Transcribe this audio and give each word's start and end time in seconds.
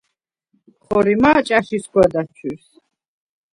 ხორიმა̄ 0.83 1.37
ჭა̈შ 1.47 1.67
ისგვა 1.77 2.05
დაჩვირს? 2.11 2.67